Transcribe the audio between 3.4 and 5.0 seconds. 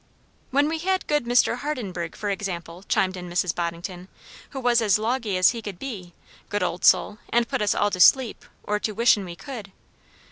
Boddington, "who was as